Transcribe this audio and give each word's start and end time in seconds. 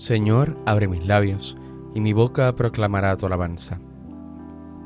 Señor, 0.00 0.56
abre 0.64 0.88
mis 0.88 1.06
labios, 1.06 1.58
y 1.94 2.00
mi 2.00 2.14
boca 2.14 2.56
proclamará 2.56 3.14
tu 3.18 3.26
alabanza. 3.26 3.78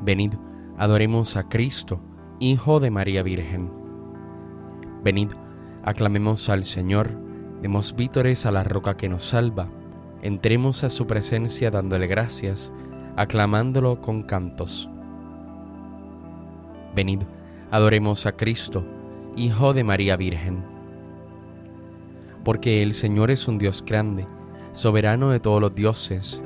Venid, 0.03 0.35
adoremos 0.77 1.37
a 1.37 1.49
Cristo, 1.49 2.03
Hijo 2.41 2.81
de 2.81 2.91
María 2.91 3.23
Virgen. 3.23 3.71
Venid, 5.05 5.29
aclamemos 5.85 6.49
al 6.49 6.65
Señor, 6.65 7.13
demos 7.63 7.95
vítores 7.95 8.45
a 8.45 8.51
la 8.51 8.65
roca 8.65 8.97
que 8.97 9.09
nos 9.09 9.25
salva, 9.29 9.69
entremos 10.21 10.83
a 10.83 10.91
su 10.91 11.07
presencia 11.07 11.71
dándole 11.71 12.09
gracias, 12.09 12.73
aclamándolo 13.15 14.01
con 14.01 14.25
cantos. 14.25 14.91
Venid, 16.97 17.21
adoremos 17.71 18.27
a 18.27 18.33
Cristo, 18.33 18.85
Hijo 19.37 19.75
de 19.75 19.85
María 19.85 20.17
Virgen. 20.17 20.65
Porque 22.43 22.83
el 22.83 22.95
Señor 22.95 23.31
es 23.31 23.47
un 23.47 23.59
Dios 23.59 23.85
grande, 23.87 24.27
soberano 24.75 25.31
de 25.31 25.39
todos 25.39 25.61
los 25.61 25.75
dioses, 25.75 26.43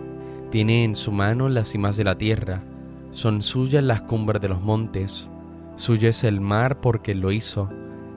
tiene 0.51 0.85
en 0.85 0.95
su 0.95 1.13
mano 1.13 1.49
las 1.49 1.69
cimas 1.69 1.97
de 1.97 2.05
la 2.05 2.19
tierra, 2.19 2.63
son 3.11 3.41
suyas 3.41 3.83
las 3.83 4.03
cumbres 4.03 4.43
de 4.43 4.51
los 4.51 4.61
montes, 4.61 5.31
suyo 5.77 6.11
es 6.11 6.25
el 6.25 6.41
mar 6.41 6.81
porque 6.83 7.15
lo 7.15 7.33
hizo, 7.33 7.71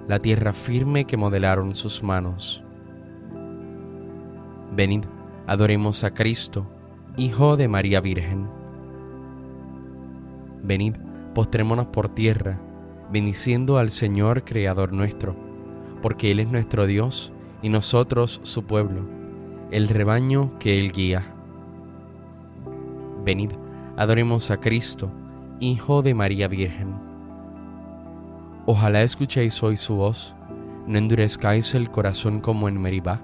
la 0.09 0.19
tierra 0.19 0.51
firme 0.51 1.05
que 1.05 1.15
modelaron 1.15 1.75
sus 1.75 2.03
manos. 2.03 2.61
Venid, 4.75 5.05
adoremos 5.47 6.03
a 6.03 6.13
Cristo, 6.13 6.67
Hijo 7.15 7.55
de 7.55 7.69
María 7.69 8.01
Virgen. 8.01 8.49
Venid, 10.61 10.95
postrémonos 11.33 11.85
por 11.87 12.09
tierra, 12.09 12.59
bendiciendo 13.13 13.77
al 13.77 13.89
Señor 13.89 14.43
Creador 14.43 14.91
nuestro, 14.91 15.37
porque 16.01 16.31
Él 16.31 16.41
es 16.41 16.49
nuestro 16.49 16.85
Dios 16.85 17.31
y 17.61 17.69
nosotros 17.69 18.41
su 18.43 18.63
pueblo 18.63 19.20
el 19.71 19.87
rebaño 19.87 20.51
que 20.59 20.79
Él 20.79 20.91
guía. 20.91 21.23
Venid, 23.23 23.51
adoremos 23.95 24.51
a 24.51 24.59
Cristo, 24.59 25.09
Hijo 25.61 26.01
de 26.01 26.13
María 26.13 26.49
Virgen. 26.49 26.93
Ojalá 28.65 29.01
escuchéis 29.01 29.63
hoy 29.63 29.77
su 29.77 29.95
voz, 29.95 30.35
no 30.87 30.97
endurezcáis 30.97 31.73
el 31.73 31.89
corazón 31.89 32.41
como 32.41 32.67
en 32.67 32.81
Meribá, 32.81 33.21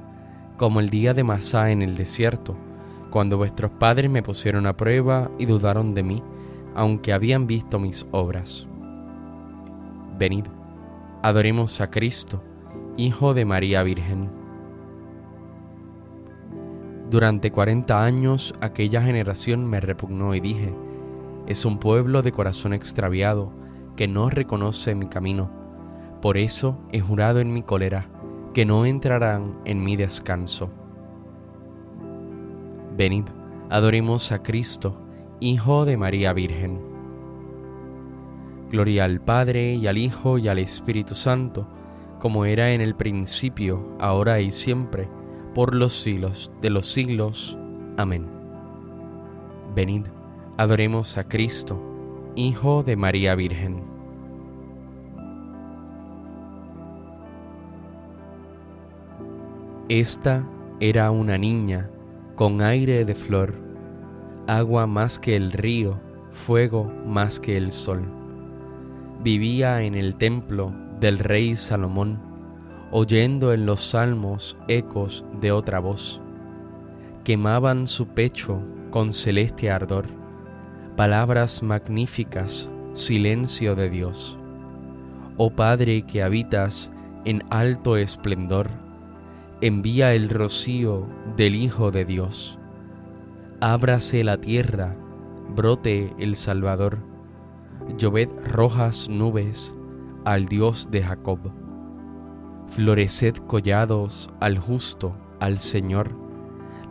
como 0.55 0.79
el 0.79 0.89
día 0.89 1.13
de 1.13 1.25
Masá 1.25 1.71
en 1.71 1.81
el 1.81 1.97
desierto, 1.97 2.55
cuando 3.09 3.37
vuestros 3.37 3.71
padres 3.71 4.09
me 4.09 4.23
pusieron 4.23 4.67
a 4.67 4.77
prueba 4.77 5.29
y 5.37 5.45
dudaron 5.47 5.93
de 5.93 6.03
mí, 6.03 6.23
aunque 6.75 7.11
habían 7.11 7.45
visto 7.45 7.77
mis 7.77 8.05
obras. 8.11 8.67
Venid, 10.17 10.45
adoremos 11.23 11.81
a 11.81 11.91
Cristo, 11.91 12.41
Hijo 12.95 13.33
de 13.33 13.43
María 13.43 13.83
Virgen. 13.83 14.46
Durante 17.09 17.51
cuarenta 17.51 18.03
años 18.03 18.53
aquella 18.59 19.01
generación 19.01 19.65
me 19.65 19.79
repugnó 19.79 20.35
y 20.35 20.41
dije, 20.41 20.73
es 21.47 21.63
un 21.63 21.77
pueblo 21.77 22.21
de 22.21 22.33
corazón 22.33 22.73
extraviado 22.73 23.53
que 23.95 24.09
no 24.09 24.29
reconoce 24.29 24.93
mi 24.93 25.07
camino. 25.07 25.49
Por 26.21 26.37
eso 26.37 26.77
he 26.91 26.99
jurado 26.99 27.39
en 27.39 27.53
mi 27.53 27.63
cólera 27.63 28.09
que 28.53 28.65
no 28.65 28.85
entrarán 28.85 29.57
en 29.63 29.81
mi 29.81 29.95
descanso. 29.95 30.69
Venid, 32.97 33.25
adoremos 33.69 34.33
a 34.33 34.43
Cristo, 34.43 34.99
Hijo 35.39 35.85
de 35.85 35.95
María 35.95 36.33
Virgen. 36.33 36.81
Gloria 38.69 39.05
al 39.05 39.21
Padre 39.21 39.75
y 39.75 39.87
al 39.87 39.97
Hijo 39.97 40.39
y 40.39 40.49
al 40.49 40.59
Espíritu 40.59 41.15
Santo, 41.15 41.69
como 42.19 42.43
era 42.43 42.71
en 42.71 42.81
el 42.81 42.95
principio, 42.95 43.95
ahora 43.99 44.41
y 44.41 44.51
siempre, 44.51 45.07
por 45.57 45.73
los 45.73 45.91
siglos 45.91 46.51
de 46.61 46.69
los 46.69 46.85
siglos. 46.85 47.57
Amén. 47.97 48.27
Venid, 49.73 50.05
adoremos 50.55 51.17
a 51.17 51.27
Cristo, 51.27 51.81
Hijo 52.35 52.83
de 52.83 52.95
María 52.95 53.33
Virgen. 53.33 53.81
Esta 59.89 60.47
era 60.79 61.09
una 61.09 61.39
niña 61.39 61.89
con 62.35 62.61
aire 62.61 63.03
de 63.03 63.15
flor, 63.15 63.55
agua 64.45 64.85
más 64.85 65.17
que 65.17 65.35
el 65.35 65.51
río, 65.51 65.99
fuego 66.29 66.83
más 67.07 67.39
que 67.39 67.57
el 67.57 67.71
sol. 67.71 68.03
Vivía 69.23 69.81
en 69.81 69.95
el 69.95 70.17
templo 70.17 70.71
del 70.99 71.17
rey 71.17 71.55
Salomón 71.55 72.26
oyendo 72.91 73.53
en 73.53 73.65
los 73.65 73.81
salmos 73.81 74.57
ecos 74.67 75.25
de 75.41 75.51
otra 75.51 75.79
voz. 75.79 76.21
Quemaban 77.23 77.87
su 77.87 78.07
pecho 78.07 78.61
con 78.89 79.11
celeste 79.11 79.69
ardor, 79.69 80.05
palabras 80.95 81.61
magníficas, 81.61 82.69
silencio 82.93 83.75
de 83.75 83.89
Dios. 83.89 84.39
Oh 85.35 85.49
Padre 85.49 86.03
que 86.03 86.23
habitas 86.23 86.91
en 87.25 87.43
alto 87.49 87.97
esplendor, 87.97 88.69
envía 89.61 90.13
el 90.13 90.29
rocío 90.29 91.05
del 91.35 91.55
Hijo 91.55 91.91
de 91.91 92.05
Dios. 92.05 92.57
Ábrase 93.59 94.23
la 94.23 94.37
tierra, 94.37 94.95
brote 95.53 96.13
el 96.17 96.35
Salvador, 96.35 96.99
lloved 97.97 98.29
rojas 98.45 99.09
nubes 99.09 99.75
al 100.23 100.45
Dios 100.45 100.89
de 100.89 101.03
Jacob 101.03 101.66
Floreced 102.69 103.37
collados 103.47 104.29
al 104.39 104.57
justo, 104.57 105.15
al 105.39 105.59
Señor, 105.59 106.11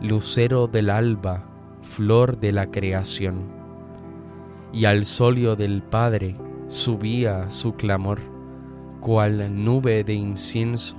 lucero 0.01 0.67
del 0.67 0.89
alba, 0.89 1.43
flor 1.81 2.39
de 2.39 2.51
la 2.51 2.71
creación. 2.71 3.45
Y 4.73 4.85
al 4.85 5.05
solio 5.05 5.55
del 5.55 5.81
Padre 5.81 6.35
subía 6.67 7.49
su 7.49 7.73
clamor, 7.73 8.19
cual 8.99 9.63
nube 9.63 10.03
de 10.03 10.13
incienso, 10.13 10.97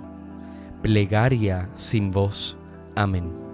plegaria 0.83 1.69
sin 1.75 2.11
voz. 2.11 2.57
Amén. 2.95 3.48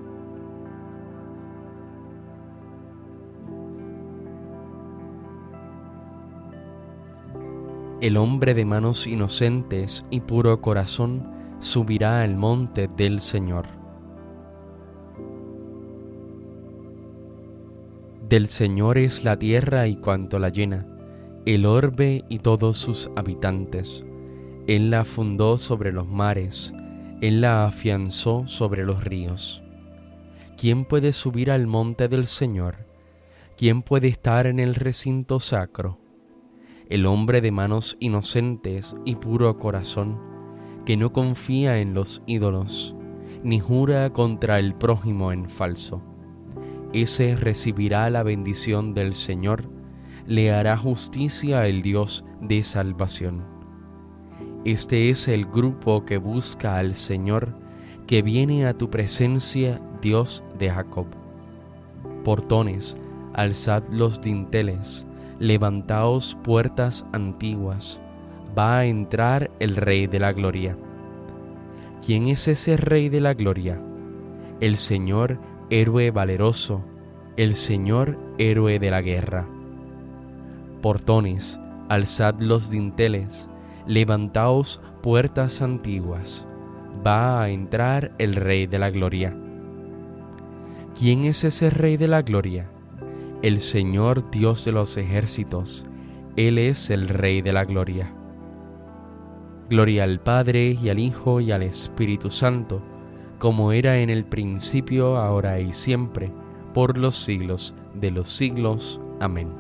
El 8.04 8.18
hombre 8.18 8.52
de 8.52 8.66
manos 8.66 9.06
inocentes 9.06 10.04
y 10.10 10.20
puro 10.20 10.60
corazón 10.60 11.26
subirá 11.58 12.20
al 12.20 12.36
monte 12.36 12.86
del 12.86 13.18
Señor. 13.18 13.66
Del 18.28 18.48
Señor 18.48 18.98
es 18.98 19.24
la 19.24 19.38
tierra 19.38 19.88
y 19.88 19.96
cuanto 19.96 20.38
la 20.38 20.50
llena, 20.50 20.86
el 21.46 21.64
orbe 21.64 22.26
y 22.28 22.40
todos 22.40 22.76
sus 22.76 23.10
habitantes. 23.16 24.04
Él 24.66 24.90
la 24.90 25.04
fundó 25.04 25.56
sobre 25.56 25.90
los 25.90 26.06
mares, 26.06 26.74
Él 27.22 27.40
la 27.40 27.64
afianzó 27.64 28.46
sobre 28.46 28.84
los 28.84 29.02
ríos. 29.02 29.62
¿Quién 30.58 30.84
puede 30.84 31.12
subir 31.12 31.50
al 31.50 31.66
monte 31.66 32.08
del 32.08 32.26
Señor? 32.26 32.84
¿Quién 33.56 33.80
puede 33.80 34.08
estar 34.08 34.46
en 34.46 34.58
el 34.58 34.74
recinto 34.74 35.40
sacro? 35.40 36.03
El 36.88 37.06
hombre 37.06 37.40
de 37.40 37.50
manos 37.50 37.96
inocentes 38.00 38.94
y 39.04 39.16
puro 39.16 39.58
corazón, 39.58 40.18
que 40.84 40.96
no 40.96 41.12
confía 41.12 41.78
en 41.78 41.94
los 41.94 42.22
ídolos, 42.26 42.94
ni 43.42 43.60
jura 43.60 44.10
contra 44.10 44.58
el 44.58 44.74
prójimo 44.74 45.32
en 45.32 45.48
falso. 45.48 46.02
Ese 46.92 47.36
recibirá 47.36 48.08
la 48.10 48.22
bendición 48.22 48.94
del 48.94 49.14
Señor, 49.14 49.68
le 50.26 50.52
hará 50.52 50.76
justicia 50.76 51.66
el 51.66 51.82
Dios 51.82 52.24
de 52.40 52.62
salvación. 52.62 53.44
Este 54.64 55.10
es 55.10 55.28
el 55.28 55.46
grupo 55.46 56.04
que 56.04 56.16
busca 56.16 56.78
al 56.78 56.94
Señor, 56.94 57.54
que 58.06 58.22
viene 58.22 58.66
a 58.66 58.74
tu 58.74 58.90
presencia, 58.90 59.80
Dios 60.00 60.42
de 60.58 60.70
Jacob. 60.70 61.06
Portones, 62.24 62.96
alzad 63.34 63.82
los 63.90 64.20
dinteles, 64.20 65.06
levantaos 65.38 66.36
puertas 66.42 67.06
antiguas, 67.12 68.00
va 68.56 68.78
a 68.78 68.84
entrar 68.86 69.50
el 69.58 69.76
Rey 69.76 70.06
de 70.06 70.20
la 70.20 70.32
Gloria. 70.32 70.76
¿Quién 72.04 72.28
es 72.28 72.48
ese 72.48 72.76
Rey 72.76 73.08
de 73.08 73.20
la 73.20 73.34
Gloria? 73.34 73.80
El 74.60 74.76
Señor 74.76 75.38
héroe 75.70 76.10
valeroso, 76.10 76.84
el 77.36 77.54
Señor 77.54 78.18
héroe 78.38 78.78
de 78.78 78.90
la 78.90 79.02
guerra. 79.02 79.46
Portones, 80.82 81.58
alzad 81.88 82.36
los 82.40 82.70
dinteles, 82.70 83.48
levantaos 83.86 84.80
puertas 85.02 85.62
antiguas, 85.62 86.46
va 87.04 87.42
a 87.42 87.48
entrar 87.48 88.12
el 88.18 88.36
Rey 88.36 88.66
de 88.66 88.78
la 88.78 88.90
Gloria. 88.90 89.36
¿Quién 90.98 91.24
es 91.24 91.42
ese 91.42 91.70
Rey 91.70 91.96
de 91.96 92.08
la 92.08 92.22
Gloria? 92.22 92.70
El 93.44 93.60
Señor 93.60 94.30
Dios 94.30 94.64
de 94.64 94.72
los 94.72 94.96
ejércitos, 94.96 95.84
Él 96.34 96.56
es 96.56 96.88
el 96.88 97.10
Rey 97.10 97.42
de 97.42 97.52
la 97.52 97.66
gloria. 97.66 98.10
Gloria 99.68 100.04
al 100.04 100.18
Padre 100.18 100.78
y 100.82 100.88
al 100.88 100.98
Hijo 100.98 101.42
y 101.42 101.52
al 101.52 101.62
Espíritu 101.62 102.30
Santo, 102.30 102.80
como 103.38 103.72
era 103.72 103.98
en 103.98 104.08
el 104.08 104.24
principio, 104.24 105.18
ahora 105.18 105.60
y 105.60 105.74
siempre, 105.74 106.32
por 106.72 106.96
los 106.96 107.16
siglos 107.16 107.74
de 107.92 108.12
los 108.12 108.30
siglos. 108.30 108.98
Amén. 109.20 109.52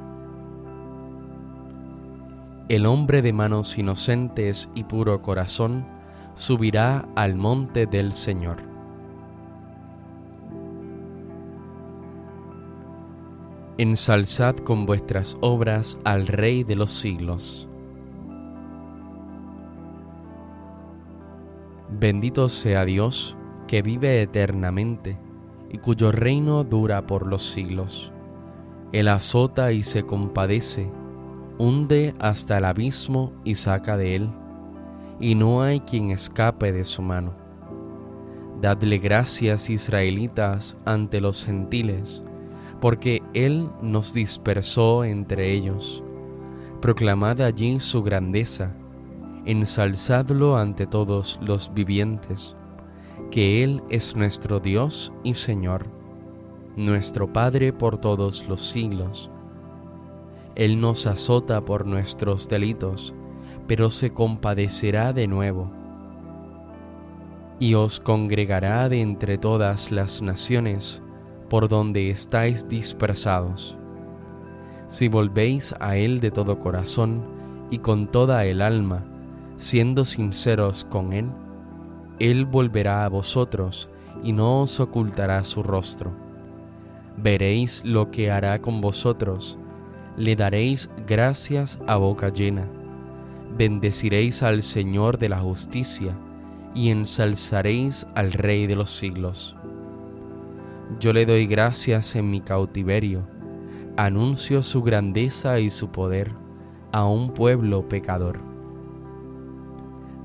El 2.70 2.86
hombre 2.86 3.20
de 3.20 3.34
manos 3.34 3.76
inocentes 3.76 4.70
y 4.74 4.84
puro 4.84 5.20
corazón 5.20 5.84
subirá 6.36 7.06
al 7.16 7.34
monte 7.34 7.84
del 7.84 8.14
Señor. 8.14 8.73
Ensalzad 13.76 14.54
con 14.58 14.86
vuestras 14.86 15.36
obras 15.40 15.98
al 16.04 16.28
Rey 16.28 16.62
de 16.62 16.76
los 16.76 16.92
siglos. 16.92 17.68
Bendito 21.90 22.48
sea 22.48 22.84
Dios, 22.84 23.36
que 23.66 23.82
vive 23.82 24.22
eternamente 24.22 25.18
y 25.72 25.78
cuyo 25.78 26.12
reino 26.12 26.62
dura 26.62 27.08
por 27.08 27.26
los 27.26 27.42
siglos. 27.42 28.12
Él 28.92 29.08
azota 29.08 29.72
y 29.72 29.82
se 29.82 30.04
compadece, 30.04 30.88
hunde 31.58 32.14
hasta 32.20 32.58
el 32.58 32.66
abismo 32.66 33.32
y 33.42 33.56
saca 33.56 33.96
de 33.96 34.14
él, 34.14 34.30
y 35.18 35.34
no 35.34 35.62
hay 35.64 35.80
quien 35.80 36.12
escape 36.12 36.70
de 36.70 36.84
su 36.84 37.02
mano. 37.02 37.34
Dadle 38.60 38.98
gracias, 38.98 39.68
israelitas, 39.68 40.76
ante 40.84 41.20
los 41.20 41.44
gentiles, 41.44 42.22
porque 42.84 43.22
Él 43.32 43.70
nos 43.80 44.12
dispersó 44.12 45.04
entre 45.04 45.54
ellos. 45.54 46.04
Proclamad 46.82 47.40
allí 47.40 47.80
su 47.80 48.02
grandeza 48.02 48.74
ensalzadlo 49.46 50.58
ante 50.58 50.86
todos 50.86 51.40
los 51.40 51.72
vivientes, 51.72 52.54
que 53.30 53.64
Él 53.64 53.82
es 53.88 54.16
nuestro 54.16 54.60
Dios 54.60 55.14
y 55.22 55.32
Señor, 55.32 55.86
nuestro 56.76 57.32
Padre 57.32 57.72
por 57.72 57.96
todos 57.96 58.46
los 58.48 58.60
siglos. 58.60 59.30
Él 60.54 60.78
nos 60.78 61.06
azota 61.06 61.64
por 61.64 61.86
nuestros 61.86 62.50
delitos, 62.50 63.14
pero 63.66 63.88
se 63.88 64.12
compadecerá 64.12 65.14
de 65.14 65.26
nuevo. 65.26 65.70
Y 67.58 67.72
os 67.76 67.98
congregará 67.98 68.90
de 68.90 69.00
entre 69.00 69.38
todas 69.38 69.90
las 69.90 70.20
naciones 70.20 71.00
por 71.54 71.68
donde 71.68 72.10
estáis 72.10 72.68
dispersados. 72.68 73.78
Si 74.88 75.06
volvéis 75.06 75.72
a 75.78 75.96
Él 75.96 76.18
de 76.18 76.32
todo 76.32 76.58
corazón 76.58 77.22
y 77.70 77.78
con 77.78 78.08
toda 78.08 78.44
el 78.44 78.60
alma, 78.60 79.04
siendo 79.54 80.04
sinceros 80.04 80.84
con 80.84 81.12
Él, 81.12 81.30
Él 82.18 82.44
volverá 82.44 83.04
a 83.04 83.08
vosotros 83.08 83.88
y 84.24 84.32
no 84.32 84.62
os 84.62 84.80
ocultará 84.80 85.44
su 85.44 85.62
rostro. 85.62 86.10
Veréis 87.16 87.84
lo 87.84 88.10
que 88.10 88.32
hará 88.32 88.60
con 88.60 88.80
vosotros, 88.80 89.56
le 90.16 90.34
daréis 90.34 90.90
gracias 91.06 91.78
a 91.86 91.94
boca 91.94 92.30
llena, 92.30 92.68
bendeciréis 93.56 94.42
al 94.42 94.60
Señor 94.60 95.18
de 95.18 95.28
la 95.28 95.38
justicia 95.38 96.18
y 96.74 96.90
ensalzaréis 96.90 98.08
al 98.16 98.32
Rey 98.32 98.66
de 98.66 98.74
los 98.74 98.90
siglos. 98.90 99.56
Yo 101.00 101.12
le 101.12 101.26
doy 101.26 101.46
gracias 101.46 102.16
en 102.16 102.30
mi 102.30 102.40
cautiverio, 102.40 103.26
anuncio 103.96 104.62
su 104.62 104.82
grandeza 104.82 105.60
y 105.60 105.70
su 105.70 105.90
poder 105.90 106.32
a 106.92 107.06
un 107.06 107.32
pueblo 107.32 107.88
pecador 107.88 108.54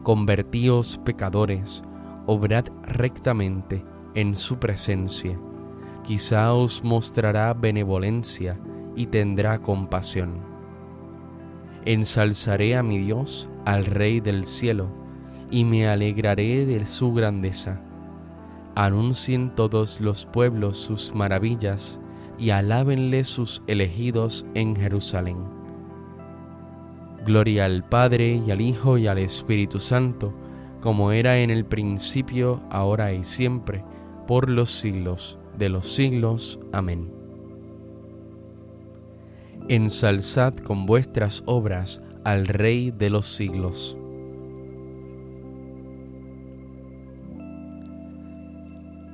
Convertíos 0.04 0.98
pecadores, 1.04 1.84
obrad 2.26 2.66
rectamente 2.84 3.84
en 4.16 4.34
su 4.34 4.58
presencia. 4.58 5.38
Quizá 6.04 6.54
os 6.54 6.84
mostrará 6.84 7.54
benevolencia 7.54 8.58
y 8.96 9.08
tendrá 9.08 9.60
compasión. 9.60 10.40
Ensalzaré 11.84 12.78
a 12.78 12.82
mi 12.82 12.98
Dios, 12.98 13.50
al 13.66 13.86
Rey 13.86 14.22
del 14.22 14.46
cielo, 14.46 14.88
y 15.52 15.66
me 15.66 15.88
alegraré 15.88 16.66
de 16.66 16.86
su 16.86 17.14
grandeza. 17.14 17.82
Anuncien 18.80 19.54
todos 19.56 20.00
los 20.00 20.26
pueblos 20.26 20.78
sus 20.78 21.14
maravillas, 21.14 22.00
y 22.38 22.52
alábenle 22.52 23.26
sus 23.26 23.62
elegidos 23.68 24.46
en 24.54 24.76
Jerusalén 24.76 25.60
Gloria 27.30 27.66
al 27.66 27.84
Padre 27.84 28.42
y 28.44 28.50
al 28.50 28.60
Hijo 28.60 28.98
y 28.98 29.06
al 29.06 29.20
Espíritu 29.20 29.80
Santo, 29.80 30.34
como 30.82 31.12
era 31.12 31.40
en 31.40 31.52
el 31.52 31.64
principio, 31.64 32.62
ahora 32.72 33.14
y 33.14 33.24
siempre, 33.24 33.84
por 34.26 34.50
los 34.50 34.72
siglos 34.72 35.38
de 35.56 35.70
los 35.70 35.88
siglos. 35.88 36.60
Amén. 36.72 37.12
Ensalzad 39.68 40.56
con 40.56 40.88
vuestras 40.88 41.44
obras 41.46 42.02
al 42.24 42.48
Rey 42.48 42.90
de 42.90 43.12
los 43.12 43.28
siglos. 43.28 43.99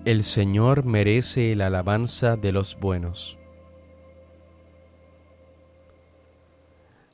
El 0.06 0.22
Señor 0.22 0.86
merece 0.86 1.56
la 1.56 1.66
alabanza 1.66 2.38
de 2.38 2.52
los 2.52 2.80
buenos. 2.80 3.40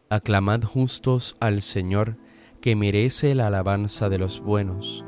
Aclamad 0.10 0.64
justos 0.64 1.38
al 1.40 1.62
Señor, 1.62 2.18
que 2.60 2.76
merece 2.76 3.34
la 3.34 3.48
alabanza 3.48 4.10
de 4.10 4.18
los 4.18 4.42
buenos. 4.42 5.06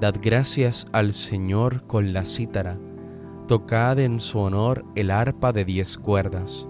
Dad 0.00 0.14
gracias 0.22 0.86
al 0.92 1.12
Señor 1.12 1.86
con 1.86 2.14
la 2.14 2.24
cítara. 2.24 2.78
Tocad 3.46 3.98
en 3.98 4.20
su 4.20 4.38
honor 4.38 4.86
el 4.94 5.10
arpa 5.10 5.52
de 5.52 5.66
diez 5.66 5.98
cuerdas. 5.98 6.66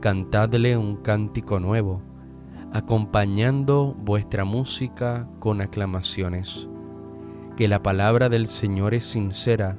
Cantadle 0.00 0.76
un 0.76 0.96
cántico 0.96 1.60
nuevo, 1.60 2.02
acompañando 2.72 3.94
vuestra 3.96 4.44
música 4.44 5.28
con 5.38 5.60
aclamaciones. 5.60 6.68
Que 7.56 7.68
la 7.68 7.80
palabra 7.84 8.28
del 8.28 8.48
Señor 8.48 8.94
es 8.94 9.04
sincera 9.04 9.78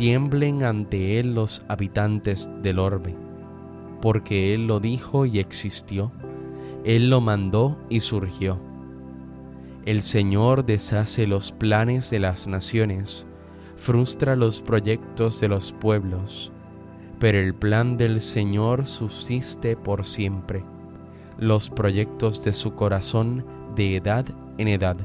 tiemblen 0.00 0.64
ante 0.64 1.20
Él 1.20 1.34
los 1.34 1.62
habitantes 1.68 2.50
del 2.62 2.78
orbe, 2.78 3.14
porque 4.00 4.54
Él 4.54 4.66
lo 4.66 4.80
dijo 4.80 5.26
y 5.26 5.38
existió 5.38 6.10
él 6.84 7.10
lo 7.10 7.20
mandó 7.20 7.76
y 7.90 8.00
surgió. 8.00 8.58
El 9.84 10.02
Señor 10.02 10.64
deshace 10.64 11.26
los 11.26 11.52
planes 11.52 12.10
de 12.10 12.20
las 12.20 12.46
naciones, 12.46 13.26
frustra 13.76 14.36
los 14.36 14.62
proyectos 14.62 15.40
de 15.40 15.48
los 15.48 15.72
pueblos, 15.72 16.52
pero 17.18 17.38
el 17.38 17.54
plan 17.54 17.96
del 17.96 18.20
Señor 18.20 18.86
subsiste 18.86 19.76
por 19.76 20.04
siempre, 20.04 20.64
los 21.38 21.68
proyectos 21.68 22.42
de 22.44 22.52
su 22.52 22.74
corazón 22.74 23.44
de 23.74 23.96
edad 23.96 24.24
en 24.58 24.68
edad. 24.68 24.96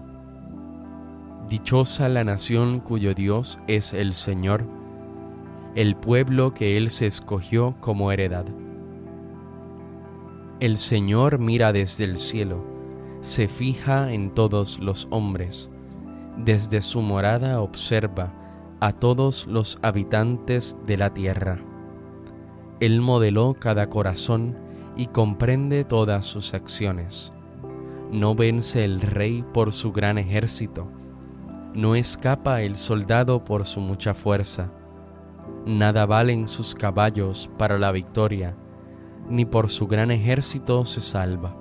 Dichosa 1.50 2.10
la 2.10 2.24
nación 2.24 2.80
cuyo 2.80 3.14
Dios 3.14 3.60
es 3.68 3.94
el 3.94 4.14
Señor, 4.14 4.66
el 5.76 5.98
pueblo 5.98 6.54
que 6.54 6.78
Él 6.78 6.90
se 6.90 7.06
escogió 7.06 7.76
como 7.82 8.12
heredad. 8.12 8.46
El 10.62 10.78
Señor 10.78 11.38
mira 11.38 11.74
desde 11.74 12.06
el 12.06 12.16
cielo, 12.16 12.66
se 13.20 13.50
fija 13.50 14.14
en 14.14 14.34
todos 14.34 14.80
los 14.80 15.08
hombres, 15.12 15.70
desde 16.38 16.82
su 16.82 17.02
morada 17.02 17.62
observa 17.62 18.34
a 18.80 18.94
todos 18.94 19.48
los 19.48 19.78
habitantes 19.82 20.78
de 20.86 20.96
la 20.96 21.14
tierra. 21.14 21.60
Él 22.80 23.02
modeló 23.02 23.56
cada 23.60 23.90
corazón 23.90 24.56
y 24.96 25.08
comprende 25.08 25.84
todas 25.84 26.26
sus 26.26 26.54
acciones. 26.54 27.34
No 28.12 28.34
vence 28.34 28.86
el 28.86 29.02
rey 29.02 29.44
por 29.54 29.74
su 29.74 29.92
gran 29.92 30.18
ejército, 30.18 30.90
no 31.74 31.96
escapa 31.96 32.62
el 32.62 32.78
soldado 32.78 33.44
por 33.44 33.66
su 33.66 33.82
mucha 33.82 34.14
fuerza. 34.14 34.72
Nada 35.66 36.06
valen 36.06 36.48
sus 36.48 36.76
caballos 36.76 37.50
para 37.58 37.80
la 37.80 37.92
victoria 37.92 38.56
ni 39.30 39.46
por 39.46 39.70
su 39.70 39.88
gran 39.88 40.12
ejército 40.12 40.86
se 40.86 41.02
salva. 41.02 41.56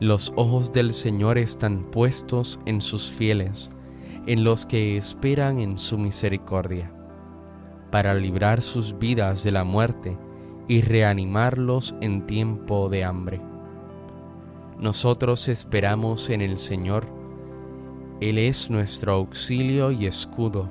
Los 0.00 0.32
ojos 0.36 0.72
del 0.72 0.92
Señor 0.92 1.36
están 1.38 1.90
puestos 1.90 2.58
en 2.64 2.80
sus 2.80 3.10
fieles, 3.10 3.70
en 4.26 4.44
los 4.44 4.64
que 4.64 4.96
esperan 4.96 5.60
en 5.60 5.78
su 5.78 5.98
misericordia, 5.98 6.92
para 7.90 8.14
librar 8.14 8.62
sus 8.62 8.98
vidas 8.98 9.44
de 9.44 9.52
la 9.52 9.64
muerte 9.64 10.16
y 10.68 10.80
reanimarlos 10.80 11.94
en 12.00 12.26
tiempo 12.26 12.88
de 12.88 13.04
hambre. 13.04 13.40
Nosotros 14.78 15.48
esperamos 15.48 16.30
en 16.30 16.40
el 16.40 16.56
Señor, 16.56 17.06
Él 18.20 18.38
es 18.38 18.70
nuestro 18.70 19.12
auxilio 19.12 19.90
y 19.90 20.06
escudo, 20.06 20.70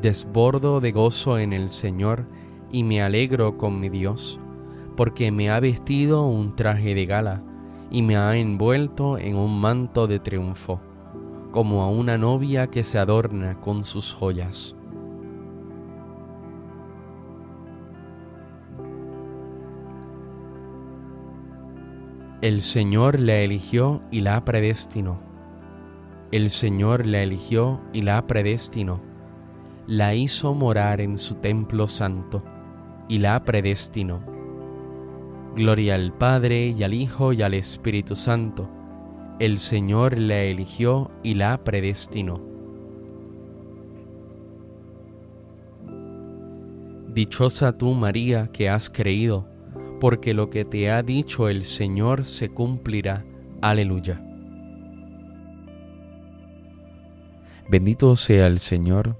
Desbordo 0.00 0.80
de 0.80 0.92
gozo 0.92 1.38
en 1.38 1.52
el 1.52 1.68
Señor 1.68 2.24
y 2.72 2.84
me 2.84 3.02
alegro 3.02 3.58
con 3.58 3.80
mi 3.80 3.90
Dios, 3.90 4.40
porque 4.96 5.30
me 5.30 5.50
ha 5.50 5.60
vestido 5.60 6.24
un 6.24 6.56
traje 6.56 6.94
de 6.94 7.04
gala 7.04 7.42
y 7.90 8.00
me 8.00 8.16
ha 8.16 8.34
envuelto 8.36 9.18
en 9.18 9.36
un 9.36 9.60
manto 9.60 10.06
de 10.06 10.18
triunfo, 10.18 10.80
como 11.50 11.82
a 11.82 11.90
una 11.90 12.16
novia 12.16 12.68
que 12.68 12.82
se 12.82 12.98
adorna 12.98 13.60
con 13.60 13.84
sus 13.84 14.14
joyas. 14.14 14.74
El 22.40 22.62
Señor 22.62 23.20
la 23.20 23.36
eligió 23.40 24.00
y 24.10 24.22
la 24.22 24.42
predestinó. 24.46 25.20
El 26.32 26.48
Señor 26.48 27.06
la 27.06 27.22
eligió 27.22 27.82
y 27.92 28.00
la 28.00 28.26
predestinó 28.26 29.09
la 29.90 30.14
hizo 30.14 30.54
morar 30.54 31.00
en 31.00 31.18
su 31.18 31.34
templo 31.34 31.88
santo 31.88 32.44
y 33.08 33.18
la 33.18 33.42
predestinó. 33.42 34.22
Gloria 35.56 35.96
al 35.96 36.12
Padre 36.16 36.68
y 36.68 36.84
al 36.84 36.94
Hijo 36.94 37.32
y 37.32 37.42
al 37.42 37.54
Espíritu 37.54 38.14
Santo. 38.14 38.70
El 39.40 39.58
Señor 39.58 40.16
la 40.16 40.42
eligió 40.42 41.10
y 41.24 41.34
la 41.34 41.64
predestinó. 41.64 42.40
Dichosa 47.08 47.76
tú, 47.76 47.92
María, 47.92 48.46
que 48.52 48.68
has 48.68 48.90
creído, 48.90 49.48
porque 49.98 50.34
lo 50.34 50.50
que 50.50 50.64
te 50.64 50.88
ha 50.88 51.02
dicho 51.02 51.48
el 51.48 51.64
Señor 51.64 52.24
se 52.24 52.48
cumplirá. 52.50 53.24
Aleluya. 53.60 54.22
Bendito 57.68 58.14
sea 58.14 58.46
el 58.46 58.60
Señor 58.60 59.19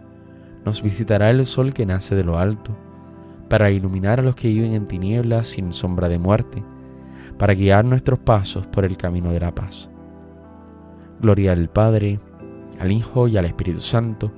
nos 0.65 0.81
visitará 0.81 1.29
el 1.29 1.45
sol 1.45 1.73
que 1.73 1.85
nace 1.85 2.15
de 2.15 2.23
lo 2.23 2.37
alto, 2.37 2.75
para 3.49 3.71
iluminar 3.71 4.19
a 4.19 4.23
los 4.23 4.35
que 4.35 4.47
viven 4.47 4.73
en 4.73 4.87
tinieblas 4.87 5.47
sin 5.47 5.73
sombra 5.73 6.07
de 6.07 6.19
muerte, 6.19 6.63
para 7.37 7.53
guiar 7.53 7.85
nuestros 7.85 8.19
pasos 8.19 8.67
por 8.67 8.85
el 8.85 8.97
camino 8.97 9.31
de 9.31 9.39
la 9.39 9.53
paz. 9.53 9.89
Gloria 11.19 11.51
al 11.51 11.69
Padre, 11.69 12.19
al 12.79 12.91
Hijo 12.91 13.27
y 13.27 13.37
al 13.37 13.45
Espíritu 13.45 13.81
Santo, 13.81 14.31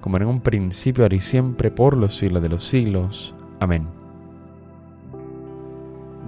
como 0.00 0.16
en 0.16 0.26
un 0.26 0.40
principio, 0.40 1.04
ahora 1.04 1.16
y 1.16 1.20
siempre, 1.20 1.70
por 1.70 1.96
los 1.96 2.16
siglos 2.16 2.42
de 2.42 2.48
los 2.48 2.64
siglos. 2.64 3.34
Amén. 3.60 3.86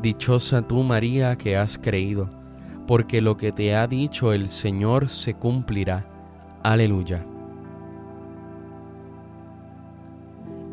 Dichosa 0.03 0.63
tú, 0.63 0.83
María, 0.83 1.37
que 1.37 1.57
has 1.57 1.79
creído, 1.79 2.29
porque 2.87 3.21
lo 3.21 3.37
que 3.37 3.53
te 3.53 3.75
ha 3.77 3.87
dicho 3.87 4.33
el 4.33 4.49
Señor 4.49 5.09
se 5.09 5.35
cumplirá. 5.35 6.07
Aleluya. 6.63 7.25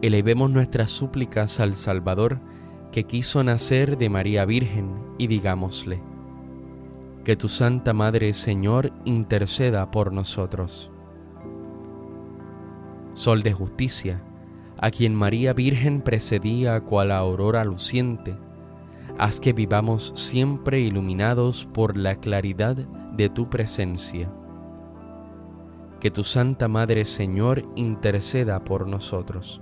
Elevemos 0.03 0.51
nuestras 0.51 0.91
súplicas 0.91 1.59
al 1.59 1.73
Salvador 1.73 2.39
que 2.91 3.05
quiso 3.05 3.43
nacer 3.43 3.97
de 3.97 4.09
María 4.09 4.45
Virgen 4.45 4.93
y 5.17 5.25
digámosle, 5.25 6.03
que 7.23 7.35
tu 7.35 7.47
Santa 7.47 7.93
Madre 7.93 8.31
Señor 8.33 8.93
interceda 9.05 9.89
por 9.89 10.13
nosotros. 10.13 10.91
Sol 13.15 13.41
de 13.41 13.53
justicia, 13.53 14.21
a 14.79 14.91
quien 14.91 15.15
María 15.15 15.53
Virgen 15.53 16.01
precedía 16.01 16.79
cual 16.81 17.11
aurora 17.11 17.65
luciente, 17.65 18.37
haz 19.17 19.39
que 19.39 19.51
vivamos 19.51 20.13
siempre 20.15 20.79
iluminados 20.79 21.65
por 21.65 21.97
la 21.97 22.17
claridad 22.17 22.75
de 22.75 23.29
tu 23.29 23.49
presencia. 23.49 24.31
Que 25.99 26.11
tu 26.11 26.23
Santa 26.23 26.67
Madre 26.67 27.03
Señor 27.03 27.67
interceda 27.75 28.63
por 28.63 28.87
nosotros 28.87 29.61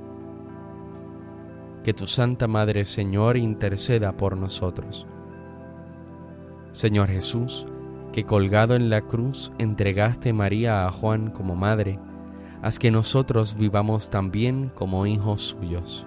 que 1.83 1.93
tu 1.93 2.07
Santa 2.07 2.47
Madre 2.47 2.85
Señor 2.85 3.37
interceda 3.37 4.11
por 4.13 4.37
nosotros. 4.37 5.07
Señor 6.71 7.09
Jesús, 7.09 7.65
que 8.13 8.25
colgado 8.25 8.75
en 8.75 8.89
la 8.89 9.01
cruz 9.01 9.51
entregaste 9.57 10.33
María 10.33 10.85
a 10.85 10.91
Juan 10.91 11.31
como 11.31 11.55
madre, 11.55 11.99
haz 12.61 12.77
que 12.77 12.91
nosotros 12.91 13.55
vivamos 13.57 14.09
también 14.09 14.71
como 14.75 15.05
hijos 15.05 15.41
suyos. 15.41 16.05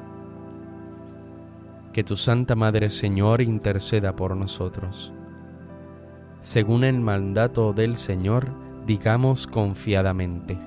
Que 1.92 2.04
tu 2.04 2.16
Santa 2.16 2.56
Madre 2.56 2.90
Señor 2.90 3.40
interceda 3.40 4.16
por 4.16 4.36
nosotros. 4.36 5.12
Según 6.40 6.84
el 6.84 7.00
mandato 7.00 7.72
del 7.72 7.96
Señor, 7.96 8.48
digamos 8.86 9.46
confiadamente. 9.46 10.58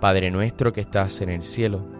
Padre 0.00 0.30
nuestro 0.30 0.72
que 0.72 0.80
estás 0.80 1.20
en 1.20 1.28
el 1.30 1.44
cielo, 1.44 1.99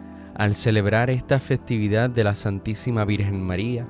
al 0.35 0.55
celebrar 0.55 1.09
esta 1.09 1.39
festividad 1.39 2.09
de 2.09 2.23
la 2.23 2.35
Santísima 2.35 3.05
Virgen 3.05 3.41
María, 3.41 3.87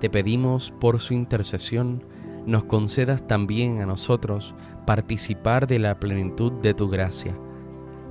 te 0.00 0.08
pedimos 0.08 0.72
por 0.80 0.98
su 0.98 1.14
intercesión, 1.14 2.04
nos 2.46 2.64
concedas 2.64 3.26
también 3.26 3.80
a 3.80 3.86
nosotros 3.86 4.54
participar 4.86 5.66
de 5.66 5.78
la 5.78 6.00
plenitud 6.00 6.52
de 6.52 6.74
tu 6.74 6.88
gracia. 6.88 7.36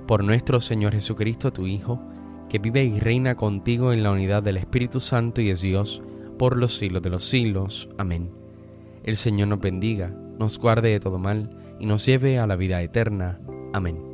Por 0.07 0.23
nuestro 0.23 0.59
Señor 0.59 0.93
Jesucristo, 0.93 1.51
tu 1.51 1.67
Hijo, 1.67 1.99
que 2.47 2.59
vive 2.59 2.83
y 2.83 2.99
reina 2.99 3.35
contigo 3.35 3.93
en 3.93 4.03
la 4.03 4.11
unidad 4.11 4.43
del 4.43 4.57
Espíritu 4.57 4.99
Santo 4.99 5.41
y 5.41 5.49
es 5.49 5.61
Dios, 5.61 6.01
por 6.37 6.57
los 6.57 6.77
siglos 6.77 7.01
de 7.01 7.09
los 7.09 7.23
siglos. 7.23 7.89
Amén. 7.97 8.31
El 9.03 9.17
Señor 9.17 9.49
nos 9.49 9.59
bendiga, 9.59 10.15
nos 10.39 10.57
guarde 10.57 10.89
de 10.89 10.99
todo 10.99 11.19
mal 11.19 11.49
y 11.79 11.85
nos 11.85 12.05
lleve 12.05 12.39
a 12.39 12.47
la 12.47 12.55
vida 12.55 12.81
eterna. 12.81 13.39
Amén. 13.73 14.08